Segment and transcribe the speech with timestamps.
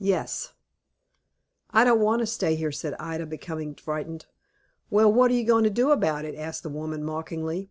[0.00, 0.52] "Yes."
[1.70, 4.26] "I don't want to stay here," said Ida, becoming frightened.
[4.90, 7.70] "Well, what are you going to do about it?" asked the woman, mockingly.